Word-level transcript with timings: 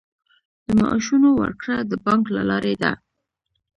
د 0.65 0.67
معاشونو 0.79 1.29
ورکړه 1.41 1.77
د 1.89 1.91
بانک 2.05 2.25
له 2.35 2.43
لارې 2.49 2.75
ده 2.81 2.91